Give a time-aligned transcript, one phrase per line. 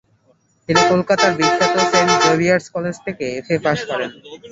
[0.69, 3.57] তিনি কলকাতার বিখ্যাত সেন্ট জোভিয়ার্স কলেজ থেকে এফ.এ.
[3.65, 4.11] পাশ করেন।